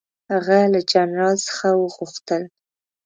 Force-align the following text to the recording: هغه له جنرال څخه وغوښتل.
هغه 0.31 0.59
له 0.73 0.79
جنرال 0.91 1.35
څخه 1.47 1.67
وغوښتل. 1.75 2.43